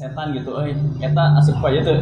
setan 0.00 0.32
gitu. 0.32 0.56
Eh 0.64 0.72
eta 1.04 1.36
asup 1.36 1.60
aja 1.60 1.84
tuh. 1.84 2.00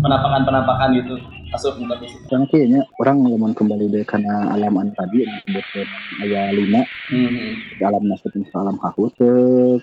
Penampakan 0.00 0.46
penampakan 0.46 0.88
gitu. 0.94 1.14
Asup 1.50 1.74
tapi 1.82 2.06
Yang 2.30 2.44
kayaknya 2.54 2.80
orang 3.02 3.26
ngomong 3.26 3.52
kembali 3.58 3.90
deh 3.90 4.06
karena 4.06 4.54
alam 4.54 4.78
anu 4.78 4.94
tadi 4.94 5.26
yang 5.26 5.34
disebutkan 5.42 5.86
ayat 6.22 6.54
lima. 6.54 6.82
Hmm. 7.10 7.58
alam 7.82 8.06
nasib 8.06 8.30
alam 8.54 8.78
kahut 8.78 9.10
ke 9.18 9.30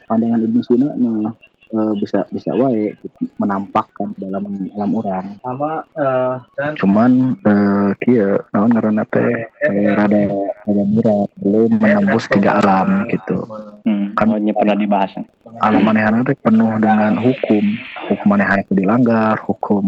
pandangan 0.07 0.47
ibnu 0.47 0.63
Sina 0.63 0.95
nah 0.95 1.35
eh, 1.75 1.93
bisa 1.99 2.23
bisa 2.31 2.55
wae 2.55 2.95
gitu, 3.03 3.27
menampakkan 3.35 4.15
dalam 4.15 4.47
alam 4.79 4.91
orang. 4.95 5.25
Sama 5.43 5.83
eh, 5.99 6.35
dan 6.55 6.71
cuman 6.79 7.11
eh 7.43 7.89
kia 7.99 8.39
naon 8.55 8.71
ngaranna 8.71 9.03
teh? 9.11 9.27
Eh, 9.67 9.91
rada 9.91 10.23
rada 10.63 10.83
berat 10.95 11.29
belum 11.43 11.71
menembus 11.83 12.31
tiga 12.31 12.63
alam 12.63 13.11
gitu. 13.11 13.43
Hmm, 13.83 14.06
kan 14.17 14.33
pernah 14.33 14.73
dibahas. 14.73 15.13
alam 15.61 15.81
manehana 15.85 16.25
teh 16.25 16.33
penuh 16.33 16.81
dengan 16.81 17.13
hukum. 17.21 17.63
Hukum 18.09 18.27
manehana 18.27 18.65
itu 18.65 18.73
dilanggar 18.73 19.37
hukum 19.45 19.85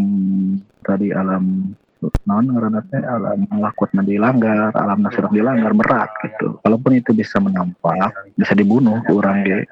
tadi 0.85 1.09
alam 1.09 1.73
ngaranna 1.99 2.79
teh 2.87 3.01
alam 3.03 3.43
lakutna 3.59 4.05
dilanggar 4.05 4.71
alam 4.77 5.01
nasirah 5.01 5.33
dilanggar 5.33 5.73
berat 5.73 6.09
gitu. 6.21 6.61
Walaupun 6.61 7.01
itu 7.01 7.11
bisa 7.11 7.41
menampak 7.41 8.13
bisa 8.37 8.53
dibunuh 8.53 9.01
orang 9.09 9.43
ge. 9.43 9.65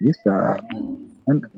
Bisa 0.00 0.58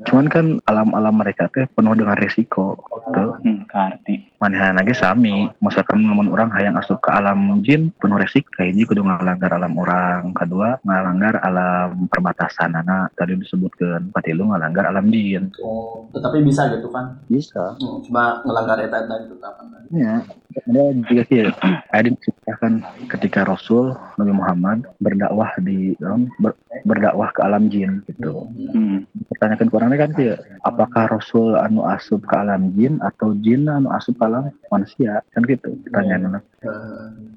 cuman 0.05 0.27
kan 0.29 0.45
alam-alam 0.69 1.15
mereka 1.17 1.49
teh 1.49 1.65
penuh 1.65 1.97
dengan 1.97 2.17
risiko 2.17 2.77
gitu. 2.77 3.25
Hmm, 3.41 3.65
karti. 3.65 4.33
manehana 4.35 4.85
ge 4.85 4.93
sami. 4.93 5.49
Misalkan 5.57 6.05
ngomong 6.05 6.29
orang 6.29 6.53
hayang 6.53 6.77
asup 6.77 7.01
ke 7.01 7.09
alam 7.09 7.65
jin 7.65 7.89
penuh 7.97 8.21
resiko 8.21 8.61
hiji 8.61 8.85
kudu 8.85 9.01
ngalanggar 9.01 9.49
alam 9.57 9.73
orang. 9.79 10.35
Kedua 10.37 10.77
ngalanggar 10.85 11.41
alam 11.41 12.05
perbatasan 12.05 12.77
anak 12.77 13.15
tadi 13.17 13.33
disebutkan 13.41 14.13
patilu 14.13 14.45
ngalanggar 14.53 14.85
alam 14.85 15.09
jin. 15.09 15.49
Oh 15.65 16.05
tetapi 16.13 16.45
bisa 16.45 16.69
gitu 16.69 16.87
kan 16.93 17.17
bisa. 17.25 17.73
Hmm, 17.81 18.05
cuma 18.05 18.45
ngelanggar 18.45 18.77
eta 18.85 19.01
eta 19.01 19.15
gitu 19.25 19.35
kapan 19.41 19.65
ya 19.93 20.25
ada 20.65 20.83
juga 21.05 21.23
sih 21.29 21.45
ada 21.91 22.07
diceritakan 22.09 22.73
ketika 23.11 23.45
Rasul 23.45 23.93
Nabi 24.17 24.33
Muhammad 24.33 24.77
berdakwah 24.97 25.51
di 25.61 25.93
dalam 25.99 26.31
ber- 26.41 26.57
berdakwah 26.87 27.29
ke 27.35 27.41
alam 27.43 27.67
jin 27.69 28.01
gitu. 28.09 28.49
Hmm. 28.73 29.05
Pertanyakan 29.45 29.69
ke 29.69 29.75
orangnya 29.77 29.97
kan 30.01 30.11
sih 30.17 30.27
apakah 30.65 31.03
Rasul 31.13 31.53
anu 31.53 31.85
asup 31.85 32.25
ke 32.25 32.33
alam 32.33 32.73
jin 32.73 32.97
atau 32.97 33.37
jin 33.45 33.69
anu 33.69 33.93
asup 33.93 34.17
ke 34.17 34.25
alam 34.25 34.49
manusia? 34.73 35.21
Kan 35.37 35.45
gitu 35.45 35.77
pertanyaannya. 35.85 36.41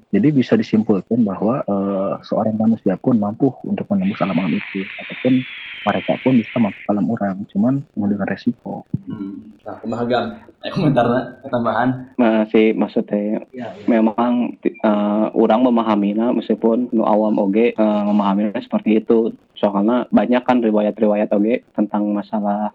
Jadi 0.09 0.27
bisa 0.33 0.57
disimpulkan 0.57 1.21
bahwa 1.21 1.61
eh, 1.69 2.13
seorang 2.25 2.57
manusia 2.57 2.97
pun 2.97 3.21
mampu 3.21 3.53
untuk 3.61 3.85
menembus 3.93 4.17
alam-alam 4.25 4.57
itu, 4.57 4.81
ataupun 5.05 5.45
mereka 5.85 6.13
pun 6.21 6.33
bisa 6.35 6.57
masuk 6.59 6.81
ke 6.83 6.89
alam 6.91 7.07
orang, 7.07 7.35
cuman 7.51 7.73
dengan 7.95 8.27
resiko. 8.27 8.83
hmm. 9.07 9.61
nah 9.63 9.75
kebahagiaan 9.83 10.49
eh 10.59 10.71
komentarnya 10.75 11.21
tambahan 11.47 11.89
Masih 12.19 12.75
maksudnya 12.75 13.47
memang 13.87 14.59
eh, 14.63 15.27
orang 15.31 15.61
memahaminya 15.63 16.35
meskipun 16.35 16.91
nu 16.91 17.07
awam 17.07 17.39
oge 17.39 17.71
eh, 17.71 18.03
memahaminya 18.03 18.59
seperti 18.59 18.99
itu. 18.99 19.31
Soalnya 19.59 20.07
banyak 20.07 20.39
kan 20.47 20.63
riwayat-riwayat 20.63 21.35
oge 21.35 21.67
tentang 21.75 22.07
masalah 22.15 22.71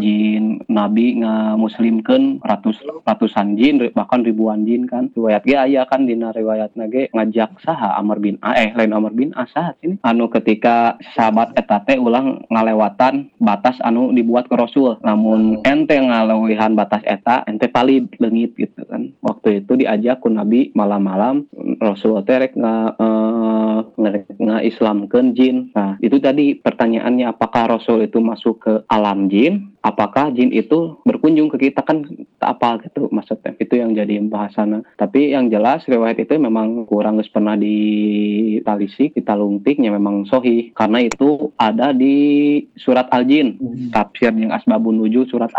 jin 0.00 0.64
nabi 0.72 1.20
ngamuslimkeun 1.20 2.40
ratus 2.40 2.80
ratusan 3.04 3.60
jin 3.60 3.92
bahkan 3.92 4.24
ribuan 4.24 4.64
jin 4.64 4.88
kan 4.88 5.12
riwayat 5.12 5.44
ge 5.44 5.56
aya 5.56 5.84
kan 5.84 6.08
dina 6.08 6.32
riwayat 6.32 6.72
ge 6.88 7.12
ngajak 7.12 7.60
saha 7.60 8.00
Amr 8.00 8.24
bin 8.24 8.40
A 8.40 8.56
eh 8.56 8.72
lain 8.72 8.96
Amr 8.96 9.12
bin 9.12 9.36
As 9.36 9.52
saha 9.52 9.76
ini 9.84 10.00
anu 10.00 10.32
ketika 10.32 10.96
sahabat 11.12 11.52
eta 11.60 11.84
teh 11.84 12.00
ulang 12.00 12.33
ngalewatan 12.50 13.30
batas 13.38 13.78
anu 13.84 14.10
dibuat 14.10 14.50
ke 14.50 14.54
Rasul. 14.56 14.98
Namun 15.04 15.62
ente 15.62 15.94
ngalewihan 15.98 16.74
batas 16.74 17.02
eta 17.06 17.44
ente 17.46 17.70
pali 17.70 18.04
leungit 18.18 18.56
gitu 18.58 18.82
kan. 18.86 19.12
Waktu 19.22 19.64
itu 19.64 19.78
diajak 19.78 20.24
ku 20.24 20.28
nabi 20.32 20.74
malam-malam 20.74 21.46
Rasul 21.78 22.18
teh 22.24 22.38
rek 22.38 22.54
nga, 22.56 22.94
eh, 22.96 23.78
nge- 24.00 24.38
ngaislamkeun 24.38 25.34
jin. 25.36 25.70
Nah 25.74 25.98
itu 26.00 26.18
tadi 26.18 26.56
pertanyaannya 26.58 27.30
apakah 27.30 27.78
Rasul 27.78 28.06
itu 28.06 28.18
masuk 28.18 28.64
ke 28.64 28.72
alam 28.88 29.28
jin? 29.28 29.74
Apakah 29.84 30.32
jin 30.32 30.48
itu 30.48 30.96
berkunjung 31.04 31.52
ke 31.52 31.68
kita? 31.68 31.84
Kan 31.84 32.08
apa 32.44 32.80
gitu. 32.84 33.08
Maksudnya 33.08 33.56
itu 33.56 33.74
yang 33.80 33.96
jadi 33.96 34.20
pembahasan 34.20 34.84
tapi 35.00 35.32
yang 35.32 35.48
jelas 35.48 35.82
riwayat 35.88 36.20
itu 36.20 36.36
memang 36.36 36.84
kurang 36.84 37.16
geus 37.18 37.32
pernah 37.32 37.56
ditalisik 37.56 39.16
ditalungtiknya 39.16 39.90
memang 39.90 40.28
sohi 40.28 40.70
karena 40.76 41.04
itu 41.04 41.50
ada 41.56 41.90
di 41.90 42.60
surat 42.76 43.08
al-jin. 43.10 43.56
Tafsir 43.90 44.30
yang 44.36 44.52
asbabun 44.52 45.00
nujul 45.00 45.24
surat 45.26 45.50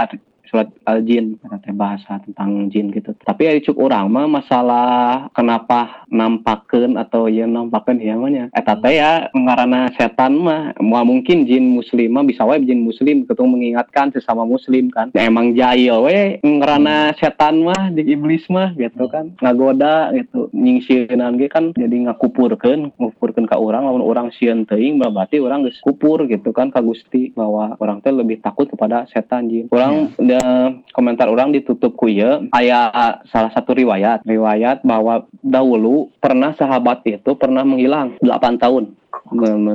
surat 0.50 0.70
al-jin 0.86 1.38
karena 1.42 1.58
teh 1.62 1.76
bahasa 1.76 2.22
tentang 2.24 2.70
jin 2.70 2.92
gitu. 2.94 3.14
Tapi 3.26 3.42
ya 3.48 3.54
cuk 3.62 3.78
orang 3.78 4.10
mah 4.10 4.28
masalah 4.30 5.28
kenapa 5.34 6.06
nampakeun 6.10 6.98
atau 6.98 7.28
yang 7.28 7.52
nampakeun 7.54 8.02
ya 8.02 8.16
namanya 8.16 8.50
eta 8.56 8.78
teh 8.80 8.98
ya 8.98 9.28
ngaranna 9.34 9.92
setan 9.98 10.40
mah 10.40 10.78
mau 10.82 11.04
mungkin 11.06 11.46
jin 11.46 11.76
muslim 11.76 12.16
mah 12.16 12.24
bisa 12.24 12.48
wae 12.48 12.64
jin 12.64 12.86
muslim 12.86 13.26
ketemu 13.28 13.48
mengingatkan 13.58 14.14
sesama 14.14 14.48
muslim 14.48 14.90
kan. 14.94 15.12
Ya, 15.12 15.28
emang 15.28 15.58
jahil 15.58 16.06
we 16.06 16.40
ngarana 16.42 17.14
setan 17.18 17.66
mah 17.66 17.92
di 17.92 18.06
iblis 18.06 18.46
mah 18.50 18.74
gitu 18.78 19.10
kan. 19.10 19.36
Ngagoda 19.42 20.14
gitu 20.14 20.50
nyingsieunan 20.54 21.38
ge 21.38 21.48
kan 21.52 21.76
jadi 21.76 22.10
ngakupurkeun 22.10 22.96
ngupurkeun 22.96 23.46
ka 23.50 23.58
urang 23.60 23.86
lamun 23.86 24.06
urang 24.06 24.30
sieun 24.34 24.66
teuing 24.66 25.02
berarti 25.02 25.42
urang 25.42 25.66
geus 25.66 25.80
kupur 25.84 26.26
gitu 26.26 26.54
kan 26.56 26.72
ka 26.72 26.80
Gusti 26.86 27.34
bahwa 27.34 27.76
orang 27.82 28.00
teh 28.02 28.14
lebih 28.14 28.40
takut 28.42 28.70
kepada 28.70 29.10
setan 29.12 29.50
jin. 29.50 29.68
Urang 29.74 30.14
da- 30.36 30.72
komentar 30.92 31.32
orang 31.32 31.56
ditutup 31.56 31.96
ku 31.96 32.12
ieu 32.12 32.48
aya 32.52 32.92
salah 33.32 33.52
satu 33.56 33.72
riwayat. 33.76 34.24
Riwayat 34.28 34.84
bahwa 34.84 35.28
dahulu 35.40 36.12
pernah 36.20 36.52
sahabat 36.56 37.04
itu 37.08 37.36
pernah 37.40 37.64
menghilang 37.64 38.20
8 38.20 38.60
tahun. 38.60 38.96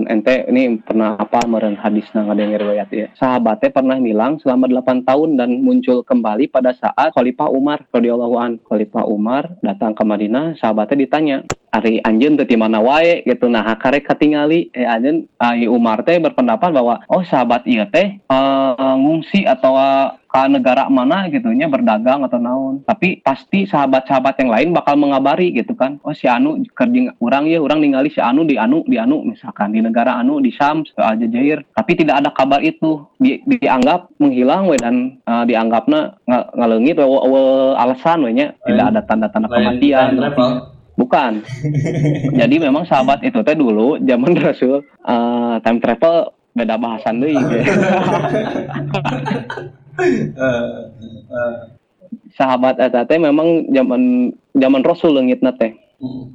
Ente 0.06 0.46
ini 0.46 0.78
pernah 0.78 1.16
apa 1.16 1.42
meren 1.48 1.74
hadis 1.74 2.06
nang 2.12 2.30
ada 2.30 2.44
riwayat 2.44 2.88
ya. 2.92 3.08
Sahabatnya 3.16 3.72
pernah 3.72 3.96
hilang 3.96 4.38
selama 4.38 4.68
8 4.68 5.08
tahun 5.08 5.40
dan 5.40 5.64
muncul 5.64 6.04
kembali 6.04 6.52
pada 6.52 6.76
saat 6.76 7.16
Khalifah 7.16 7.48
Umar 7.48 7.82
radhiyallahu 7.90 8.36
an. 8.36 8.52
Khalifah 8.68 9.08
Umar 9.08 9.56
datang 9.64 9.96
ke 9.96 10.04
Madinah 10.04 10.60
sahabatnya 10.60 10.96
ditanya 11.02 11.36
Ari 11.70 12.02
anjeun 12.02 12.34
teu 12.34 12.50
di 12.50 12.58
mana 12.58 12.82
wae? 12.82 13.22
Gitu. 13.22 13.46
Nah 13.46 13.62
karek 13.78 14.02
katingali 14.02 14.74
eh 14.74 14.90
anjeun 14.90 15.30
ai 15.38 15.70
Umar 15.70 16.02
teh 16.02 16.18
berpendapat 16.18 16.74
bahwa 16.74 16.98
oh 17.06 17.22
sahabat 17.22 17.62
ieu 17.70 17.86
teh 17.86 18.18
eh, 18.18 18.94
ngungsi 18.98 19.46
atau 19.46 19.78
ke 20.30 20.42
negara 20.46 20.86
mana 20.86 21.26
gitu 21.26 21.50
nya 21.50 21.66
berdagang 21.66 22.22
atau 22.22 22.38
naon. 22.38 22.86
Tapi 22.86 23.18
pasti 23.20 23.66
sahabat-sahabat 23.66 24.38
yang 24.38 24.50
lain 24.54 24.68
bakal 24.70 24.94
mengabari 24.94 25.50
gitu 25.50 25.74
kan. 25.74 25.98
Oh 26.06 26.14
si 26.14 26.30
Anu 26.30 26.62
kerja 26.70 27.10
orang 27.18 27.50
ya 27.50 27.58
orang 27.58 27.82
ningali 27.82 28.14
si 28.14 28.22
Anu 28.22 28.46
di 28.46 28.54
Anu 28.54 28.86
di 28.86 28.94
Anu 28.94 29.26
misalkan 29.26 29.74
di 29.74 29.82
negara 29.82 30.14
Anu 30.22 30.38
di 30.38 30.54
Syam 30.54 30.86
ke 30.86 31.02
Aljazair 31.02 31.66
tapi 31.74 31.98
tidak 31.98 32.22
ada 32.22 32.30
kabar 32.30 32.62
itu. 32.62 33.02
Di, 33.20 33.42
dianggap 33.44 34.16
menghilang 34.16 34.70
we 34.70 34.80
dan 34.80 35.20
uh, 35.28 35.44
dianggapnya 35.44 36.16
nga, 36.24 36.38
ngalengit 36.56 36.96
we, 36.96 37.04
we, 37.04 37.18
we 37.28 37.42
alasan 37.76 38.18
we 38.22 38.30
nya. 38.32 38.54
Tidak 38.64 38.86
ada 38.94 39.02
tanda-tanda 39.02 39.50
kematian. 39.50 40.14
bukan. 40.94 41.42
Jadi 42.40 42.56
memang 42.62 42.86
sahabat 42.86 43.26
itu 43.26 43.42
teh 43.42 43.58
dulu 43.58 43.98
zaman 43.98 44.32
Rasul 44.46 44.86
uh, 45.04 45.58
time 45.60 45.82
travel 45.82 46.32
beda 46.50 46.76
bahasan 46.82 47.22
deh 47.22 47.30
Sahabat 52.34 52.78
eta 52.78 53.06
teh 53.06 53.18
memang 53.18 53.70
zaman 53.70 54.32
zaman 54.54 54.82
Rasul 54.82 55.18
leungitna 55.18 55.54
teh 55.54 55.74
hmm. 55.98 56.34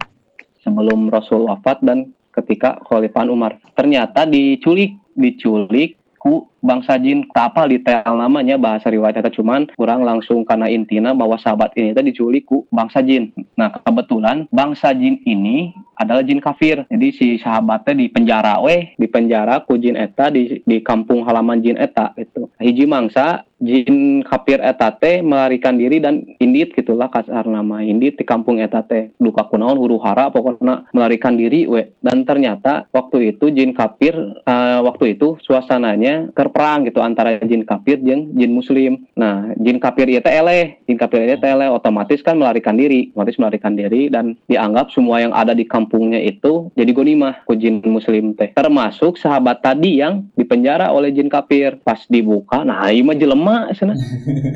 sebelum 0.64 1.08
Rasul 1.12 1.48
wafat 1.48 1.84
dan 1.84 2.16
ketika 2.36 2.80
Khalifah 2.84 3.28
Umar. 3.32 3.58
Ternyata 3.74 4.28
diculik 4.28 5.00
diculik 5.16 5.96
ku 6.20 6.50
bangsa 6.60 6.98
jin. 6.98 7.24
Apa 7.32 7.70
detail 7.70 8.18
namanya 8.18 8.58
bahasa 8.58 8.90
riwayat 8.90 9.22
eta 9.22 9.30
cuman 9.30 9.70
kurang 9.78 10.02
langsung 10.02 10.42
karena 10.42 10.66
intina 10.68 11.14
bahwa 11.14 11.38
sahabat 11.38 11.78
ini 11.78 11.94
tadi 11.94 12.12
diculik 12.12 12.50
ku 12.50 12.66
bangsa 12.74 13.06
jin. 13.06 13.30
Nah 13.56 13.70
kebetulan 13.70 14.50
bangsa 14.50 14.92
jin 14.98 15.22
ini 15.24 15.72
adalah 15.96 16.26
jin 16.26 16.42
kafir. 16.42 16.84
Jadi 16.90 17.08
si 17.14 17.28
sahabatnya 17.38 18.02
di 18.02 18.06
penjara 18.10 18.58
weh 18.60 18.98
di 18.98 19.08
penjara 19.08 19.64
ku 19.64 19.78
jin 19.78 19.96
eta 19.96 20.34
di 20.34 20.60
di 20.66 20.82
kampung 20.82 21.24
halaman 21.24 21.62
jin 21.62 21.78
eta 21.78 22.12
gitu 22.18 22.45
hiji 22.60 22.86
mangsa 22.88 23.44
jin 23.64 24.20
kafir 24.28 24.60
etate 24.60 25.24
melarikan 25.24 25.80
diri 25.80 26.04
dan 26.04 26.28
indit 26.44 26.76
gitulah 26.76 27.08
kasar 27.08 27.48
nama 27.48 27.80
indit 27.80 28.20
di 28.20 28.26
kampung 28.28 28.60
etate. 28.60 29.16
Luka 29.24 29.48
kunaon 29.48 29.80
huru 29.80 29.96
hara 30.04 30.28
pokoknya 30.28 30.92
melarikan 30.92 31.40
diri 31.40 31.64
we. 31.70 31.88
Dan 32.04 32.28
ternyata 32.28 32.88
waktu 32.92 33.36
itu 33.36 33.52
jin 33.52 33.72
kafir 33.72 34.16
uh, 34.44 34.80
waktu 34.84 35.16
itu 35.16 35.40
suasananya 35.40 36.36
terperang 36.36 36.88
gitu 36.88 37.00
antara 37.00 37.40
jin 37.44 37.64
kafir 37.64 38.02
dan 38.04 38.36
jin 38.36 38.52
muslim. 38.52 39.08
Nah 39.16 39.56
jin 39.56 39.80
kafir 39.80 40.12
itu 40.12 40.28
eleh 40.28 40.76
jin 40.86 41.00
kafir 41.00 41.24
itu 41.24 41.46
eleh 41.46 41.72
otomatis 41.72 42.20
kan 42.20 42.36
melarikan 42.36 42.76
diri 42.76 43.12
otomatis 43.16 43.40
melarikan 43.40 43.74
diri 43.80 44.12
dan 44.12 44.36
dianggap 44.52 44.92
semua 44.92 45.24
yang 45.24 45.32
ada 45.32 45.56
di 45.56 45.64
kampungnya 45.64 46.20
itu 46.20 46.70
jadi 46.76 46.92
gonimah 46.92 47.48
ku 47.48 47.56
jin 47.56 47.80
muslim 47.88 48.36
teh. 48.36 48.52
Termasuk 48.52 49.16
sahabat 49.16 49.64
tadi 49.64 50.04
yang 50.04 50.28
dipenjara 50.36 50.92
oleh 50.92 51.16
jin 51.16 51.32
kafir 51.32 51.80
pas 51.82 52.04
dibuka 52.12 52.66
nah 52.66 52.90
ini 52.92 53.06
mah 53.06 53.18
jelema 53.18 53.45
sana. 53.74 53.94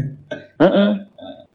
Heeh. 0.62 0.92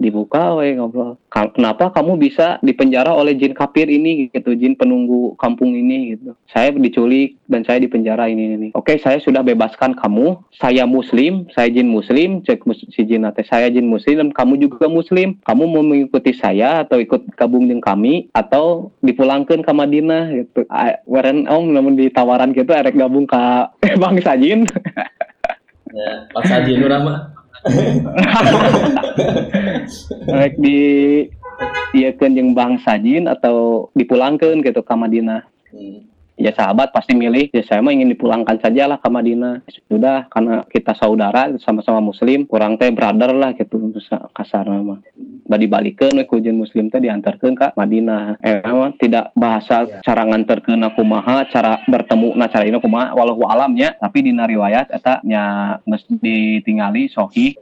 dibuka 0.04 0.58
we 0.58 0.74
ngobrol. 0.74 1.16
Kenapa 1.30 1.90
kamu 1.94 2.18
bisa 2.18 2.58
dipenjara 2.60 3.14
oleh 3.14 3.38
jin 3.38 3.54
kafir 3.54 3.86
ini 3.86 4.28
gitu? 4.30 4.52
Jin 4.58 4.74
penunggu 4.74 5.38
kampung 5.38 5.72
ini 5.72 6.18
gitu. 6.18 6.34
Saya 6.50 6.74
diculik 6.74 7.38
dan 7.46 7.62
saya 7.62 7.78
dipenjara 7.78 8.26
ini 8.26 8.58
ini 8.58 8.68
oke 8.74 8.90
saya 8.98 9.22
sudah 9.22 9.46
bebaskan 9.46 9.94
kamu. 9.94 10.42
Saya 10.58 10.84
muslim 10.84 11.46
saya 11.54 11.70
jin 11.70 11.88
muslim. 11.88 12.42
Cek 12.42 12.66
mus- 12.66 12.84
si 12.90 13.06
jin 13.06 13.24
nate 13.24 13.46
saya 13.46 13.70
jin 13.70 13.86
muslim 13.86 14.18
dan 14.20 14.30
kamu 14.34 14.60
juga 14.66 14.90
muslim. 14.90 15.38
Kamu 15.46 15.62
mau 15.64 15.86
mengikuti 15.86 16.34
saya 16.34 16.82
atau 16.84 16.98
ikut 16.98 17.30
gabung 17.38 17.70
dengan 17.70 17.80
kami 17.80 18.28
atau 18.34 18.92
dipulangkan 19.00 19.62
ke 19.62 19.72
Madinah 19.72 20.24
gitu. 20.36 20.66
Om 20.68 21.64
namun 21.70 21.96
ditawaran 21.96 22.52
gitu 22.52 22.74
erek 22.74 22.98
gabung 22.98 23.24
ke 23.24 23.42
bangsa 24.02 24.36
jin 24.36 24.66
Ya, 25.94 26.26
pas 26.34 26.50
aja 26.50 26.72
nu 26.74 26.90
nama. 26.90 27.30
Rek 30.34 30.54
di 30.58 30.78
iya 31.94 32.10
yang 32.18 32.50
bangsa 32.52 32.98
jin 32.98 33.30
atau 33.30 33.88
dipulangkan 33.94 34.60
gitu 34.60 34.82
ke 34.82 34.94
Madinah. 34.94 35.46
Hmm. 35.70 36.10
Ya 36.34 36.50
sahabat 36.50 36.90
pasti 36.90 37.14
milih, 37.14 37.46
ya 37.54 37.62
saya 37.62 37.78
mah 37.78 37.94
ingin 37.94 38.10
dipulangkan 38.10 38.58
saja 38.58 38.90
lah 38.90 38.98
ke 38.98 39.06
Madinah. 39.06 39.62
Sudah, 39.86 40.26
karena 40.26 40.66
kita 40.66 40.90
saudara, 40.98 41.46
sama-sama 41.62 42.02
muslim, 42.02 42.42
kurang 42.50 42.74
teh 42.74 42.90
brother 42.90 43.30
lah 43.30 43.54
gitu, 43.54 43.78
kasar 44.34 44.66
nama. 44.66 44.98
Badi 45.44 45.68
balikan, 45.68 46.16
we 46.16 46.24
jin 46.40 46.56
muslim 46.56 46.88
teh 46.88 47.00
diantarkan 47.00 47.52
ke 47.52 47.68
Madinah. 47.76 48.40
Eh, 48.40 48.64
emang 48.64 48.96
tidak 48.96 49.28
bahasa 49.36 49.84
cara 50.00 50.24
nganterkeun 50.24 50.80
kumaha, 50.96 51.44
cara 51.52 51.84
bertemu 51.84 52.32
nah 52.32 52.48
cara 52.48 52.64
ini 52.64 52.80
kumaha, 52.80 53.12
walau 53.12 53.44
alamnya, 53.44 53.92
tapi 54.00 54.24
di 54.24 54.32
riwayat 54.32 54.88
eta 54.88 55.20
nya 55.24 55.76
geus 55.84 56.04
ditingali 56.08 57.12
sohi 57.12 57.56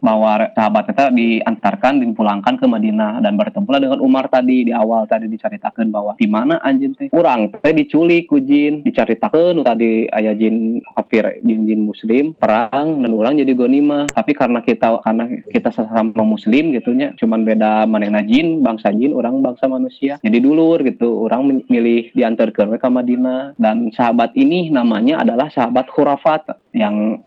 bahwa 0.00 0.52
sahabat 0.52 0.92
kita 0.92 1.10
diantarkan 1.12 2.02
dipulangkan 2.02 2.54
ke 2.60 2.66
Madinah 2.68 3.24
dan 3.24 3.34
bertemulah 3.38 3.80
dengan 3.80 3.98
Umar 4.02 4.28
tadi 4.28 4.68
di 4.68 4.72
awal 4.72 5.08
tadi 5.08 5.26
diceritakan 5.30 5.88
bahwa 5.90 6.12
di 6.20 6.28
mana 6.28 6.60
anjing 6.62 6.94
teh? 6.94 7.08
Kurang 7.08 7.54
teh 7.56 7.72
diculik 7.72 8.28
ku 8.28 8.42
jin 8.42 8.84
diceritakan 8.84 9.62
tadi 9.64 10.10
ayah 10.12 10.34
jin 10.36 10.80
kafir 10.94 11.40
jin 11.42 11.64
jin 11.64 11.80
muslim 11.86 12.36
perang 12.36 13.02
dan 13.02 13.10
orang 13.12 13.40
jadi 13.40 13.52
gonimah 13.56 14.10
tapi 14.12 14.36
karena 14.36 14.60
kita 14.60 15.00
karena 15.00 15.24
kita 15.48 15.70
sama 15.72 16.24
muslim 16.24 16.74
gitunya 16.74 17.16
cuman 17.16 17.46
beda 17.46 17.86
manehna 17.86 18.20
jin 18.26 18.60
bangsa 18.66 18.90
jin 18.90 19.14
orang 19.14 19.40
bangsa 19.40 19.70
manusia. 19.70 20.18
Jadi 20.20 20.38
dulur 20.42 20.82
gitu 20.82 21.28
orang 21.28 21.62
milih 21.70 22.10
diantarkan 22.12 22.74
ke 22.74 22.88
Madinah. 22.88 23.54
Dan 23.54 23.94
sahabat 23.94 24.34
ini 24.34 24.68
namanya 24.74 25.22
adalah 25.22 25.46
sahabat 25.52 25.86
khurafat 25.92 26.50
yang 26.74 27.22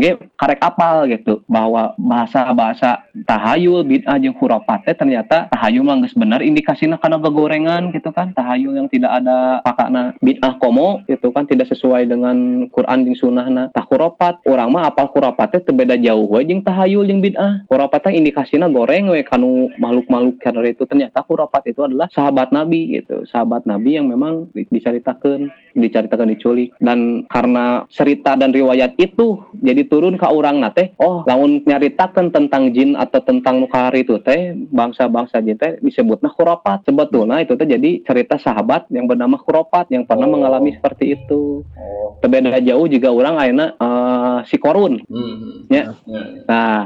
ge 0.00 0.12
karek 0.36 0.60
apal 0.60 1.08
gitu 1.08 1.40
bahwa 1.46 1.69
bahasa-bahasa 1.98 3.06
tahayul 3.26 3.86
bid'ah 3.86 4.18
jeung 4.18 4.36
khurafat 4.36 4.84
ternyata 4.96 5.50
tahayul 5.50 5.86
mah 5.86 5.98
geus 6.04 6.16
bener 6.16 6.42
indikasina 6.42 6.98
kana 6.98 7.18
gorengan 7.20 7.94
gitu 7.94 8.10
kan. 8.10 8.32
Tahayul 8.34 8.76
yang 8.76 8.88
tidak 8.90 9.22
ada 9.22 9.62
pakana 9.62 10.14
bid'ah 10.18 10.58
komo 10.58 11.02
gitu 11.06 11.30
kan 11.30 11.46
tidak 11.46 11.70
sesuai 11.70 12.10
dengan 12.10 12.66
Quran 12.74 13.06
jeung 13.06 13.18
sunnahna. 13.18 13.70
Tah 13.70 13.84
khurafat 13.86 14.42
urang 14.46 14.74
mah 14.74 14.90
apal 14.90 15.10
khurafat 15.10 15.56
teh 15.56 15.60
teu 15.62 15.76
beda 15.76 15.94
jauh 16.00 16.26
we 16.26 16.42
jeung 16.44 16.64
tahayul 16.64 17.06
jeung 17.06 17.22
bid'ah. 17.22 17.64
Khurafat 17.70 18.10
teh 18.10 18.12
indikasina 18.16 18.66
goreng 18.66 19.10
we 19.10 19.22
kanu 19.22 19.70
makhluk-makhluk 19.78 20.42
karena 20.42 20.70
itu. 20.70 20.82
Ternyata 20.88 21.22
khurafat 21.22 21.70
itu 21.70 21.86
adalah 21.86 22.10
sahabat 22.10 22.50
nabi 22.50 22.98
gitu. 22.98 23.22
Sahabat 23.28 23.68
nabi 23.68 24.00
yang 24.00 24.10
memang 24.10 24.50
di- 24.54 24.66
diceritakan 24.68 25.52
diceritakan 25.76 26.32
diculik. 26.34 26.74
Dan 26.80 27.24
karena 27.30 27.86
cerita 27.92 28.34
dan 28.34 28.50
riwayat 28.50 28.96
itu 28.98 29.38
jadi 29.60 29.86
turun 29.86 30.16
ke 30.16 30.26
orang 30.26 30.60
nate 30.60 30.96
oh 30.98 31.22
lamun 31.28 31.59
nyaritakan 31.62 32.28
tentang 32.28 32.70
jin 32.70 32.94
atau 32.94 33.20
tentang 33.20 33.60
nukar 33.60 33.92
itu 33.92 34.16
teh 34.20 34.52
bangsa-bangsa 34.68 35.40
jin 35.40 35.54
teh 35.54 35.76
disebutnya 35.78 36.28
khurafat 36.28 36.84
sebetulnya 36.84 37.40
itu 37.40 37.54
teh 37.54 37.64
jadi 37.64 38.00
cerita 38.02 38.36
sahabat 38.36 38.86
yang 38.88 39.04
bernama 39.04 39.36
khurafat 39.36 39.88
yang 39.88 40.04
pernah 40.04 40.26
Oh. 40.26 40.32
mengalami 40.32 40.72
seperti 40.72 41.14
itu 41.14 41.64
Oh. 41.64 42.16
berbeda 42.20 42.60
jauh 42.60 42.86
juga 42.86 43.08
orang 43.08 43.34
akhirnya 43.36 43.66
eh, 43.74 44.38
si 44.44 44.56
korun 44.56 45.00
Hmm. 45.04 45.66
Ya. 45.68 45.92
Ya. 46.04 46.22
nah 46.46 46.76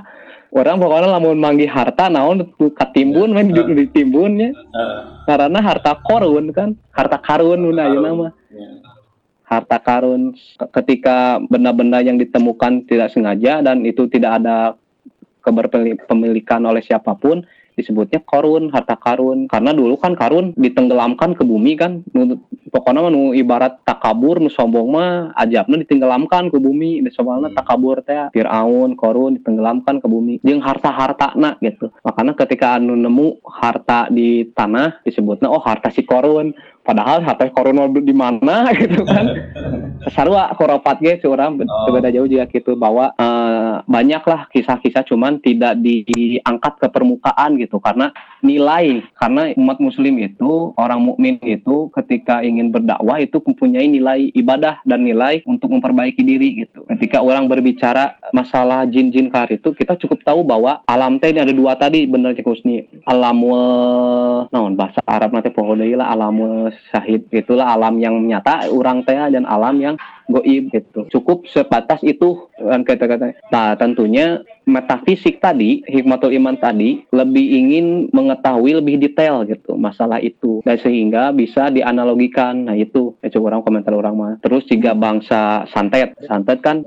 orang 0.51 0.79
pokoknya 0.79 1.09
lamun 1.11 1.39
manggih 1.39 1.67
harta 1.67 2.07
naon 2.07 2.47
katimbun 2.57 3.31
main 3.31 3.51
Ya. 3.51 3.67
di 3.67 3.85
ditimbunnya 3.85 4.55
Eh, 4.55 4.99
karena 5.25 5.59
harta 5.59 5.99
korun 6.01 6.51
kan 6.51 6.79
harta 6.91 7.19
karun 7.19 7.59
Karun. 7.65 7.75
nama 7.75 8.27
ya. 8.55 8.67
Harta 9.45 9.77
karun 9.81 10.33
ketika 10.73 11.41
benda-benda 11.49 12.01
yang 12.01 12.17
ditemukan 12.17 12.89
tidak 12.89 13.13
sengaja 13.13 13.61
dan 13.61 13.85
itu 13.85 14.09
tidak 14.09 14.41
ada 14.41 14.75
keberpemilikan 15.45 16.65
oleh 16.65 16.81
siapa 16.81 17.13
pun 17.13 17.45
disebutnya 17.75 18.23
korun 18.23 18.71
harta 18.71 18.95
karun. 18.97 19.51
Karena 19.51 19.75
dulu 19.75 19.99
kan 19.99 20.15
karun 20.15 20.55
ditenggelamkan 20.55 21.35
ke 21.35 21.43
bumi 21.43 21.75
kan. 21.75 22.07
Pokoknya 22.75 23.07
mah 23.07 23.13
nu 23.13 23.31
ibarat 23.35 23.83
takabur 23.87 24.43
nu 24.43 24.51
sombong 24.51 24.89
mah 24.91 25.31
ajabna 25.39 25.83
ditenggelamkan 25.83 26.51
ke 26.51 26.59
bumi. 26.59 27.03
Soalnya 27.11 27.55
takabur 27.55 28.03
teh 28.03 28.31
Firaun 28.35 28.99
korun 28.99 29.39
ditenggelamkan 29.39 29.99
ke 30.03 30.07
bumi. 30.07 30.41
Jeung 30.43 30.63
harta-harta 30.63 31.35
na 31.39 31.59
gitu. 31.63 31.91
Makanya 32.03 32.35
ketika 32.35 32.79
anu 32.79 32.95
nemu 32.99 33.43
harta 33.47 34.11
di 34.11 34.49
tanah 34.55 35.03
disebutnya 35.03 35.51
oh 35.51 35.63
harta 35.63 35.91
si 35.91 36.03
korun 36.07 36.55
padahal 36.85 37.25
korun 37.51 37.81
mah 37.81 37.89
di 37.91 38.15
mana 38.15 38.69
gitu 38.81 39.03
kan. 39.09 39.27
Sarua 40.13 40.53
khurafat 40.53 41.01
ge 41.01 41.17
seorang 41.25 41.57
Oh. 41.65 41.89
beda 41.91 42.13
jauh 42.13 42.29
juga 42.29 42.45
gitu. 42.53 42.77
Bahwa 42.77 43.17
eh, 43.17 43.75
banyaklah 43.89 44.53
kisah-kisah 44.53 45.09
cuman 45.09 45.41
tidak 45.41 45.81
di- 45.81 46.05
diangkat 46.05 46.77
ke 46.77 46.87
permukaan 46.93 47.57
gitu. 47.57 47.81
Karena 47.81 48.13
nilai 48.45 49.01
karena 49.17 49.57
umat 49.57 49.81
muslim 49.81 50.21
itu 50.21 50.77
orang 50.77 51.01
mukmin 51.01 51.41
itu 51.41 51.89
ketika 51.97 52.45
ingin 52.45 52.69
berdakwah 52.69 53.17
itu 53.17 53.41
mempunyai 53.41 53.89
nilai 53.89 54.29
ibadah 54.37 54.85
dan 54.85 55.09
nilai 55.09 55.41
untuk 55.49 55.73
memperbaiki 55.73 56.21
diri 56.21 56.69
gitu. 56.69 56.85
Ketika 56.93 57.25
orang 57.25 57.49
berbicara 57.49 58.21
masalah 58.37 58.85
jin-jin 58.85 59.33
kar 59.33 59.49
itu 59.49 59.73
kita 59.73 59.97
cukup 59.97 60.21
tahu 60.27 60.45
bahwa 60.45 60.85
alam 60.85 61.17
teh 61.17 61.33
ini 61.33 61.41
ada 61.41 61.55
dua 61.55 61.79
tadi 61.81 62.05
bener 62.05 62.37
Cik 62.37 62.45
Husni. 62.45 62.85
Alamul 63.09 63.63
naon 64.53 64.77
bahasa 64.77 65.01
Arab 65.09 65.33
nanti 65.33 65.49
pokoknya 65.49 66.05
lah 66.05 66.13
alamul 66.13 66.74
syahid 66.91 67.27
itulah 67.31 67.75
alam 67.75 67.99
yang 67.99 68.15
nyata 68.25 68.71
orang 68.71 69.03
teh 69.03 69.17
dan 69.17 69.45
alam 69.45 69.77
yang 69.81 69.97
goib 70.31 70.73
gitu. 70.73 71.07
Cukup 71.13 71.45
sebatas 71.51 72.01
itu 72.01 72.49
kata-kata. 72.59 73.35
Nah 73.51 73.75
tentunya 73.75 74.41
metafisik 74.65 75.45
tadi 75.45 75.85
hikmatul 75.85 76.33
iman 76.41 76.57
tadi 76.57 77.05
lebih 77.13 77.45
ingin 77.45 78.09
mengetahui 78.11 78.81
lebih 78.81 78.97
detail 78.97 79.45
gitu 79.45 79.77
masalah 79.77 80.19
itu. 80.23 80.65
Dan 80.65 80.81
sehingga 80.81 81.31
bisa 81.35 81.69
dianalogikan. 81.69 82.71
Nah 82.71 82.77
itu. 82.77 83.17
Ya 83.21 83.29
coba 83.35 83.55
orang 83.55 83.63
komentar 83.65 83.93
orang 83.93 84.15
mah. 84.17 84.33
Terus 84.41 84.65
jika 84.69 84.97
bangsa 84.97 85.69
santet. 85.73 86.17
Santet 86.25 86.65
kan 86.65 86.87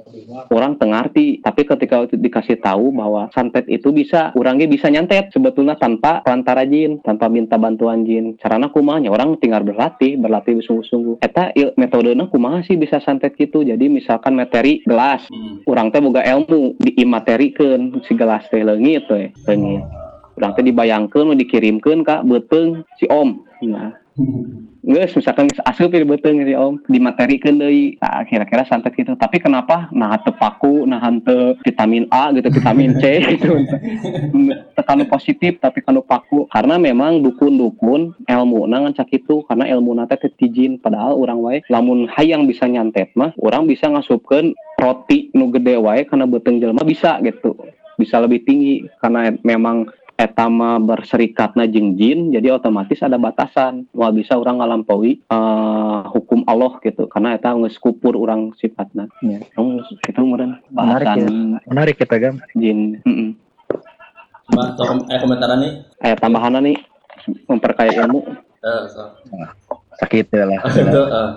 orang 0.50 0.80
tengarti. 0.80 1.39
Tapi 1.44 1.62
ketika 1.68 2.10
dikasih 2.10 2.60
tahu 2.62 2.89
bahwa 2.96 3.30
santet 3.36 3.70
itu 3.70 3.94
bisa 3.94 4.34
orangnya 4.34 4.65
bisa 4.70 4.89
nyantet 4.89 5.30
sebetulnya 5.32 5.77
tanpa 5.77 6.25
perantara 6.25 6.65
jin 6.65 7.00
tanpa 7.06 7.30
minta 7.30 7.60
bantuan 7.60 8.03
jin. 8.08 8.36
Carana 8.42 8.74
kumanya 8.74 9.13
orang 9.13 9.38
tinggal 9.38 9.62
berlatih 9.62 10.18
berlatih 10.18 10.60
sungguh-sungguh. 10.65 11.22
Eta 11.22 11.53
metodenya 11.77 12.30
kumaha 12.30 12.65
sih 12.65 12.80
bisa 12.80 12.98
santet 13.03 13.38
gitu? 13.38 13.62
Jadi 13.62 13.89
misalkan 13.92 14.34
materi 14.34 14.82
gelas. 14.86 15.27
orang 15.68 15.92
teh 15.92 16.00
boga 16.00 16.24
ilmu 16.24 16.80
diimaterikan 16.80 18.00
segala 18.08 18.40
teh 18.48 18.64
leungit 18.64 19.04
teh 19.12 19.30
leungit 19.46 19.84
urang 20.40 20.54
teh 20.56 20.64
dibayangkeun 20.64 21.36
dikirimkeun 21.36 22.06
ka 22.06 22.24
beteng 22.24 22.86
si 23.02 23.10
om. 23.12 23.42
Nah. 23.66 24.07
Nggak, 24.88 25.20
misalkan 25.20 25.52
asup 25.68 25.92
ya 25.92 26.08
beteng 26.08 26.40
ya 26.48 26.64
om. 26.64 26.80
Dimaterikeun 26.88 27.60
deui. 27.60 28.00
Nah, 28.00 28.24
kira-kira 28.24 28.64
santet 28.64 28.96
gitu. 28.96 29.20
Tapi 29.20 29.44
kenapa? 29.44 29.92
Nah 29.92 30.16
henteu 30.16 30.32
paku 30.32 30.88
nah 30.88 31.04
henteu 31.04 31.60
vitamin 31.60 32.08
A 32.08 32.32
gitu 32.32 32.48
vitamin 32.48 32.96
C 33.04 33.20
gitu. 33.36 33.52
Tekan 34.80 35.04
positif 35.12 35.60
tapi 35.60 35.84
kanu 35.84 36.08
paku. 36.08 36.48
Karena 36.48 36.80
memang 36.80 37.20
dukun-dukun 37.20 38.16
ilmu 38.32 38.64
nangan 38.72 38.96
cak 38.96 39.12
itu. 39.12 39.44
Karena 39.44 39.68
ilmu 39.68 39.92
nate 39.92 40.16
titijin 40.24 40.80
padahal 40.80 41.20
orang 41.20 41.44
wae 41.44 41.60
lamun 41.68 42.08
hayang 42.08 42.48
bisa 42.48 42.64
nyantet 42.64 43.12
mah 43.20 43.36
orang 43.44 43.68
bisa 43.68 43.92
ngasupkeun 43.92 44.56
roti 44.80 45.36
nu 45.36 45.52
gede 45.52 45.76
wae 45.84 46.08
karena 46.08 46.24
beteng 46.24 46.64
jelema 46.64 46.88
bisa 46.88 47.20
gitu. 47.28 47.60
Bisa 48.00 48.24
lebih 48.24 48.48
tinggi 48.48 48.88
karena 49.04 49.36
memang 49.44 49.92
etama 50.18 50.82
berserikatna 50.82 51.70
jeung 51.70 51.94
jin 51.94 52.34
jadi 52.34 52.58
otomatis 52.58 52.98
ada 53.06 53.22
batasan 53.22 53.86
wah 53.94 54.10
bisa 54.10 54.34
orang 54.34 54.58
ngalampaui 54.58 55.22
uh, 55.30 56.10
hukum 56.10 56.42
Allah 56.50 56.74
gitu 56.82 57.06
karena 57.06 57.38
eta 57.38 57.54
geus 57.54 57.78
kupur 57.78 58.18
orang 58.18 58.52
sifatna 58.58 59.06
Ya. 59.22 59.40
Terus 59.54 59.86
itu 59.94 60.10
kemudian 60.18 60.58
Menarik 60.74 61.06
ya. 61.06 61.30
Menarik 61.70 61.96
kita 62.02 62.18
gam. 62.18 62.42
jin 62.58 62.98
mm 63.06 63.30
Cuma 64.48 64.74
tolong 64.80 65.06
eh 65.12 65.20
komentaran 65.22 65.60
nih. 65.62 65.74
eh 66.02 66.16
tambahan 66.18 66.58
nih 66.66 66.78
memperkaya 67.46 67.94
ilmu 68.04 68.22
Eh, 68.58 68.84
so. 68.90 69.06
Sakit 70.02 70.34
ya 70.34 70.44
lah. 70.50 70.60
Itu 70.82 71.02
eh, 71.08 71.30